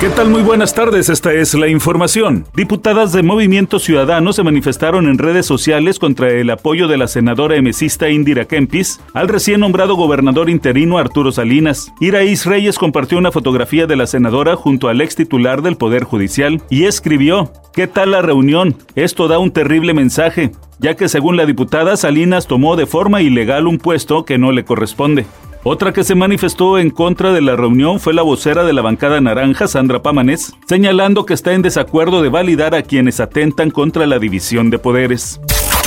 ¿Qué 0.00 0.08
tal? 0.08 0.30
Muy 0.30 0.40
buenas 0.40 0.72
tardes, 0.72 1.10
esta 1.10 1.30
es 1.34 1.52
la 1.52 1.68
información. 1.68 2.46
Diputadas 2.56 3.12
de 3.12 3.22
Movimiento 3.22 3.78
Ciudadano 3.78 4.32
se 4.32 4.42
manifestaron 4.42 5.06
en 5.06 5.18
redes 5.18 5.44
sociales 5.44 5.98
contra 5.98 6.30
el 6.30 6.48
apoyo 6.48 6.88
de 6.88 6.96
la 6.96 7.06
senadora 7.06 7.56
emesista 7.56 8.08
Indira 8.08 8.46
Kempis 8.46 8.98
al 9.12 9.28
recién 9.28 9.60
nombrado 9.60 9.96
gobernador 9.96 10.48
interino 10.48 10.96
Arturo 10.96 11.32
Salinas. 11.32 11.92
Iraís 12.00 12.46
Reyes 12.46 12.78
compartió 12.78 13.18
una 13.18 13.30
fotografía 13.30 13.86
de 13.86 13.96
la 13.96 14.06
senadora 14.06 14.56
junto 14.56 14.88
al 14.88 15.02
ex 15.02 15.16
titular 15.16 15.60
del 15.60 15.76
Poder 15.76 16.04
Judicial 16.04 16.62
y 16.70 16.84
escribió, 16.84 17.52
¿qué 17.74 17.86
tal 17.86 18.12
la 18.12 18.22
reunión? 18.22 18.76
Esto 18.94 19.28
da 19.28 19.38
un 19.38 19.50
terrible 19.50 19.92
mensaje, 19.92 20.52
ya 20.78 20.96
que 20.96 21.10
según 21.10 21.36
la 21.36 21.44
diputada 21.44 21.98
Salinas 21.98 22.46
tomó 22.46 22.74
de 22.76 22.86
forma 22.86 23.20
ilegal 23.20 23.66
un 23.66 23.76
puesto 23.76 24.24
que 24.24 24.38
no 24.38 24.50
le 24.50 24.64
corresponde. 24.64 25.26
Otra 25.62 25.92
que 25.92 26.04
se 26.04 26.14
manifestó 26.14 26.78
en 26.78 26.88
contra 26.88 27.32
de 27.34 27.42
la 27.42 27.54
reunión 27.54 28.00
fue 28.00 28.14
la 28.14 28.22
vocera 28.22 28.64
de 28.64 28.72
la 28.72 28.80
bancada 28.80 29.20
naranja, 29.20 29.68
Sandra 29.68 30.00
Pámanes, 30.00 30.54
señalando 30.66 31.26
que 31.26 31.34
está 31.34 31.52
en 31.52 31.60
desacuerdo 31.60 32.22
de 32.22 32.30
validar 32.30 32.74
a 32.74 32.82
quienes 32.82 33.20
atentan 33.20 33.70
contra 33.70 34.06
la 34.06 34.18
división 34.18 34.70
de 34.70 34.78
poderes. 34.78 35.38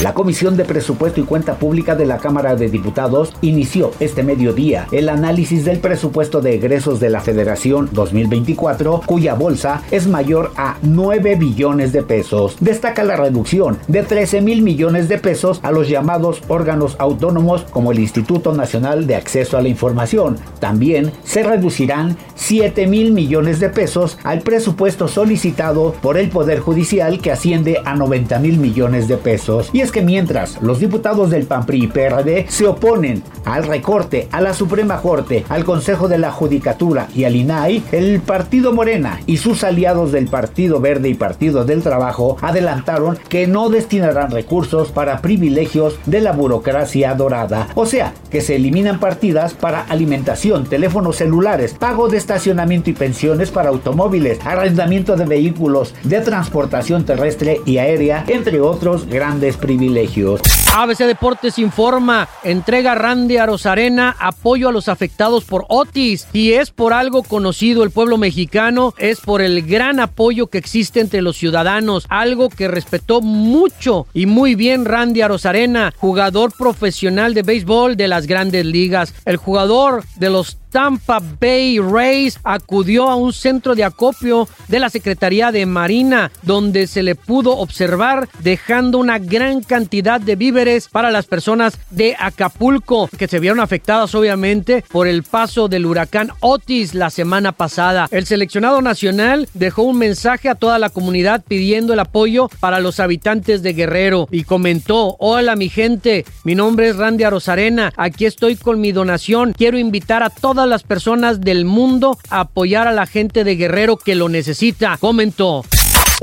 La 0.02 0.14
Comisión 0.14 0.58
de 0.58 0.66
Presupuesto 0.66 1.22
y 1.22 1.24
Cuenta 1.24 1.56
Pública 1.56 1.96
de 1.96 2.06
la 2.06 2.18
Cámara 2.18 2.56
de 2.56 2.68
Diputados 2.68 3.34
inició 3.42 3.92
este 4.02 4.22
mediodía 4.22 4.88
el 4.92 5.08
análisis 5.08 5.64
del 5.64 5.80
presupuesto 5.80 6.42
de 6.42 6.56
egresos 6.56 7.00
de 7.00 7.10
la 7.10 7.22
Federación 7.22 7.88
2024, 7.94 9.04
cuya 9.06 9.34
bolsa 9.34 9.82
es 9.92 10.08
mayor 10.08 10.52
a 10.58 10.76
9 10.82 11.36
billones 11.36 11.94
de 11.94 12.04
pesos. 12.04 12.58
Destaca 12.60 13.04
la 13.04 13.16
reducción 13.16 13.78
de 13.88 14.04
13 14.04 14.42
mil 14.42 14.62
millones 14.62 15.08
de 15.08 15.20
pesos 15.20 15.62
a 15.64 15.72
los 15.72 15.88
llamados 15.88 16.42
órganos 16.50 16.98
autónomos 17.00 17.64
como 17.70 17.94
el 17.94 18.00
Instituto 18.00 18.52
Nacional 18.54 19.08
de 19.08 19.16
Acceso 19.16 19.58
a 19.58 19.62
la 19.62 19.70
Información. 19.70 20.38
También 20.60 21.14
se 21.24 21.44
reducirán 21.44 22.18
7 22.36 22.88
mil 22.88 23.14
millones 23.14 23.62
de 23.62 23.70
pesos 23.70 24.18
al 24.24 24.42
presupuesto 24.42 25.08
solicitado 25.08 25.94
por 26.02 26.18
el 26.18 26.30
Poder 26.30 26.60
Judicial 26.60 27.22
que 27.22 27.32
asciende 27.32 27.80
a 27.86 27.96
90 27.96 28.40
mil 28.40 28.58
millones 28.58 29.08
de 29.08 29.16
pesos. 29.16 29.70
Es 29.84 29.92
que 29.92 30.02
mientras 30.02 30.62
los 30.62 30.80
diputados 30.80 31.30
del 31.30 31.46
PAN, 31.46 31.66
PRI 31.66 31.84
y 31.84 31.88
PRD 31.88 32.46
se 32.48 32.66
oponen 32.66 33.22
al 33.44 33.66
recorte 33.66 34.30
a 34.32 34.40
la 34.40 34.54
Suprema 34.54 35.02
Corte, 35.02 35.44
al 35.50 35.66
Consejo 35.66 36.08
de 36.08 36.18
la 36.18 36.32
Judicatura 36.32 37.08
y 37.14 37.26
al 37.26 37.36
INAI, 37.36 37.84
el 37.92 38.22
Partido 38.22 38.72
Morena 38.72 39.20
y 39.26 39.38
sus 39.38 39.66
aliados 39.66 40.14
del 40.14 40.28
Partido 40.28 40.80
Verde 40.80 41.10
y 41.10 41.16
Partido 41.16 41.66
del 41.66 41.84
Trabajo 41.84 42.38
adelantaron 42.42 43.18
que 43.28 43.46
no 43.46 43.70
destinarán 43.70 44.32
recursos 44.32 44.92
para 44.92 45.20
privilegios 45.20 46.00
de 46.06 46.22
la 46.22 46.32
burocracia 46.32 47.14
dorada. 47.14 47.68
O 47.76 47.86
sea, 47.86 48.14
que 48.30 48.40
se 48.40 48.56
eliminan 48.56 49.02
partidas 49.02 49.54
para 49.54 49.82
alimentación, 49.82 50.64
teléfonos 50.64 51.18
celulares, 51.18 51.74
pago 51.78 52.08
de 52.08 52.18
estacionamiento 52.18 52.90
y 52.90 52.94
pensiones 52.94 53.52
para 53.52 53.70
automóviles, 53.70 54.40
arrendamiento 54.46 55.18
de 55.18 55.26
vehículos, 55.26 55.94
de 56.04 56.22
transportación 56.22 57.04
terrestre 57.04 57.60
y 57.66 57.80
aérea, 57.80 58.24
entre 58.28 58.62
otros 58.62 59.08
grandes 59.08 59.58
privilegios 59.58 59.73
privilegios. 59.78 60.63
ABC 60.76 61.06
Deportes 61.06 61.60
informa, 61.60 62.28
entrega 62.44 62.96
Randy 62.96 63.38
a 63.38 63.46
Rosarena 63.46 64.16
apoyo 64.20 64.70
a 64.70 64.72
los 64.72 64.90
afectados 64.90 65.44
por 65.44 65.68
Otis. 65.70 66.28
Y 66.34 66.54
es 66.54 66.72
por 66.72 66.94
algo 66.94 67.22
conocido 67.22 67.84
el 67.84 67.92
pueblo 67.92 68.18
mexicano, 68.18 68.96
es 68.98 69.20
por 69.20 69.44
el 69.44 69.62
gran 69.62 70.00
apoyo 70.00 70.48
que 70.48 70.58
existe 70.58 71.00
entre 71.00 71.22
los 71.22 71.38
ciudadanos, 71.38 72.08
algo 72.10 72.50
que 72.50 72.68
respetó 72.68 73.22
mucho 73.22 74.08
y 74.16 74.26
muy 74.26 74.56
bien 74.56 74.86
Randy 74.86 75.22
Rosarena, 75.22 75.94
jugador 75.96 76.52
profesional 76.58 77.36
de 77.36 77.44
béisbol 77.44 77.96
de 77.96 78.08
las 78.08 78.26
grandes 78.26 78.66
ligas, 78.66 79.14
el 79.26 79.38
jugador 79.38 80.04
de 80.16 80.32
los 80.32 80.58
Tampa 80.74 81.22
Bay 81.40 81.78
Rays 81.78 82.40
acudió 82.44 83.08
a 83.12 83.16
un 83.16 83.32
centro 83.32 83.76
de 83.76 83.84
acopio 83.84 84.48
de 84.70 84.80
la 84.80 84.90
Secretaría 84.90 85.52
de 85.52 85.68
Marina, 85.68 86.32
donde 86.42 86.88
se 86.88 87.04
le 87.04 87.14
pudo 87.14 87.56
observar 87.58 88.28
dejando 88.40 88.98
una 88.98 89.20
gran 89.20 89.62
cantidad 89.62 90.20
de 90.20 90.36
víveres 90.36 90.63
para 90.92 91.12
las 91.12 91.26
personas 91.26 91.78
de 91.90 92.16
Acapulco, 92.18 93.10
que 93.18 93.28
se 93.28 93.42
vieron 93.42 93.60
afectadas 93.60 94.16
obviamente 94.16 94.82
por 94.90 95.08
el 95.08 95.24
paso 95.24 95.68
del 95.68 95.86
huracán 95.86 96.32
Otis 96.40 96.94
la 96.94 97.10
semana 97.10 97.52
pasada. 97.52 98.08
El 98.12 98.26
seleccionado 98.26 98.82
nacional 98.82 99.50
dejó 99.54 99.84
un 99.84 99.98
mensaje 99.98 100.48
a 100.48 100.56
toda 100.56 100.80
la 100.80 100.90
comunidad 100.90 101.44
pidiendo 101.46 101.92
el 101.92 102.00
apoyo 102.00 102.50
para 102.62 102.80
los 102.80 103.02
habitantes 103.02 103.62
de 103.62 103.74
Guerrero 103.74 104.30
y 104.32 104.46
comentó, 104.46 105.18
hola 105.20 105.58
mi 105.58 105.68
gente, 105.68 106.24
mi 106.46 106.56
nombre 106.56 106.88
es 106.88 106.96
Randy 106.96 107.26
Arosarena, 107.26 107.92
aquí 107.98 108.26
estoy 108.26 108.56
con 108.56 108.80
mi 108.80 108.94
donación, 108.94 109.52
quiero 109.52 109.78
invitar 109.78 110.24
a 110.24 110.30
todas 110.30 110.68
las 110.68 110.84
personas 110.84 111.42
del 111.42 111.66
mundo 111.66 112.18
a 112.30 112.40
apoyar 112.42 112.88
a 112.88 112.94
la 112.94 113.06
gente 113.06 113.44
de 113.44 113.58
Guerrero 113.58 113.98
que 113.98 114.16
lo 114.16 114.30
necesita, 114.30 114.96
comentó. 114.98 115.66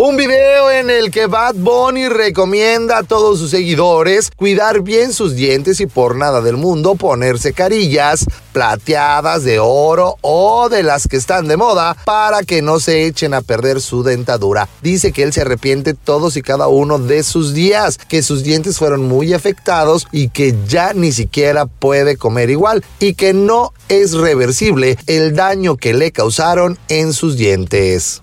Un 0.02 0.16
video 0.16 0.70
en 0.70 0.88
el 0.88 1.10
que 1.10 1.26
Bad 1.26 1.56
Bunny 1.56 2.08
recomienda 2.08 2.96
a 2.96 3.02
todos 3.02 3.38
sus 3.38 3.50
seguidores 3.50 4.30
cuidar 4.34 4.80
bien 4.80 5.12
sus 5.12 5.34
dientes 5.34 5.78
y 5.78 5.84
por 5.84 6.16
nada 6.16 6.40
del 6.40 6.56
mundo 6.56 6.94
ponerse 6.94 7.52
carillas 7.52 8.24
plateadas 8.54 9.44
de 9.44 9.58
oro 9.58 10.16
o 10.22 10.70
de 10.70 10.84
las 10.84 11.06
que 11.06 11.18
están 11.18 11.48
de 11.48 11.58
moda 11.58 11.94
para 12.06 12.44
que 12.44 12.62
no 12.62 12.80
se 12.80 13.04
echen 13.04 13.34
a 13.34 13.42
perder 13.42 13.82
su 13.82 14.02
dentadura. 14.02 14.70
Dice 14.80 15.12
que 15.12 15.22
él 15.22 15.34
se 15.34 15.42
arrepiente 15.42 15.92
todos 15.92 16.38
y 16.38 16.40
cada 16.40 16.66
uno 16.68 16.98
de 16.98 17.22
sus 17.22 17.52
días, 17.52 17.98
que 17.98 18.22
sus 18.22 18.42
dientes 18.42 18.78
fueron 18.78 19.02
muy 19.02 19.34
afectados 19.34 20.08
y 20.12 20.30
que 20.30 20.54
ya 20.66 20.94
ni 20.94 21.12
siquiera 21.12 21.66
puede 21.66 22.16
comer 22.16 22.48
igual 22.48 22.82
y 23.00 23.12
que 23.12 23.34
no 23.34 23.74
es 23.90 24.14
reversible 24.14 24.96
el 25.06 25.36
daño 25.36 25.76
que 25.76 25.92
le 25.92 26.10
causaron 26.10 26.78
en 26.88 27.12
sus 27.12 27.36
dientes. 27.36 28.22